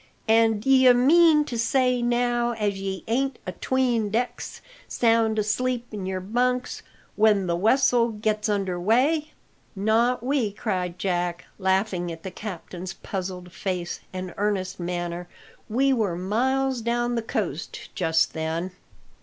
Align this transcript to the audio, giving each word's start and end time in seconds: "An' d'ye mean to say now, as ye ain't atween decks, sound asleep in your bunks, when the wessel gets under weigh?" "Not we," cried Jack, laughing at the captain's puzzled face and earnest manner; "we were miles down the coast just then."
"An' 0.27 0.59
d'ye 0.61 0.93
mean 0.93 1.45
to 1.45 1.59
say 1.59 2.01
now, 2.01 2.53
as 2.53 2.79
ye 2.81 3.03
ain't 3.07 3.37
atween 3.45 4.09
decks, 4.09 4.59
sound 4.87 5.37
asleep 5.37 5.85
in 5.91 6.07
your 6.07 6.19
bunks, 6.19 6.81
when 7.15 7.45
the 7.45 7.55
wessel 7.55 8.09
gets 8.09 8.49
under 8.49 8.79
weigh?" 8.79 9.29
"Not 9.75 10.23
we," 10.23 10.53
cried 10.53 10.97
Jack, 10.97 11.45
laughing 11.59 12.11
at 12.11 12.23
the 12.23 12.31
captain's 12.31 12.93
puzzled 12.93 13.51
face 13.51 13.99
and 14.11 14.33
earnest 14.37 14.79
manner; 14.79 15.27
"we 15.69 15.93
were 15.93 16.15
miles 16.15 16.81
down 16.81 17.13
the 17.13 17.21
coast 17.21 17.89
just 17.93 18.33
then." 18.33 18.71